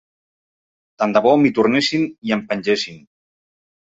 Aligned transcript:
Tant 1.01 1.11
de 1.17 1.21
bo 1.25 1.33
m'hi 1.41 1.51
tornessin 1.57 2.07
i 2.31 2.33
em 2.37 2.41
pengessin. 2.53 2.97